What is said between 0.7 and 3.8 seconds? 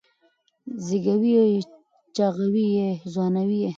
زېږوي یې چاغوي یې ځوانوي یې